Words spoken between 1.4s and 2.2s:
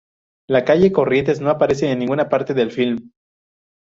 no aparece en